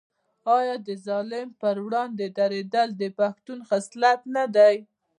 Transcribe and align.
آیا 0.57 0.75
د 0.87 0.89
ظالم 1.05 1.47
پر 1.61 1.75
وړاندې 1.85 2.25
دریدل 2.37 2.89
د 3.01 3.03
پښتون 3.19 3.59
خصلت 3.69 4.19
نه 4.35 4.45
دی؟ 4.55 4.75